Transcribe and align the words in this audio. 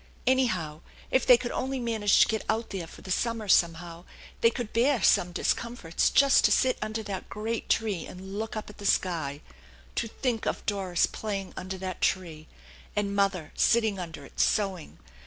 Anyhow, 0.25 0.81
if 1.11 1.27
they 1.27 1.37
could 1.37 1.51
only 1.51 1.79
manage 1.79 2.21
to 2.21 2.27
get 2.27 2.43
out 2.49 2.71
there 2.71 2.87
for 2.87 3.03
the 3.03 3.11
summer 3.11 3.47
somehow, 3.47 4.03
they 4.39 4.49
could 4.49 4.73
bear 4.73 5.03
some 5.03 5.31
discomforts 5.31 6.09
just 6.09 6.43
to 6.45 6.51
sit 6.51 6.79
under 6.81 7.03
that 7.03 7.29
great 7.29 7.69
tree 7.69 8.07
andf 8.09 8.17
look 8.19 8.55
up 8.55 8.67
at 8.71 8.79
the 8.79 8.85
sky. 8.87 9.41
To 9.97 10.07
think 10.07 10.47
of 10.47 10.65
Doris 10.65 11.05
playing 11.05 11.53
under 11.55 11.77
that 11.77 12.01
tree! 12.01 12.47
And 12.95 13.15
mother 13.15 13.51
sitting 13.55 13.99
under 13.99 14.25
it 14.25 14.39
sewing! 14.39 14.97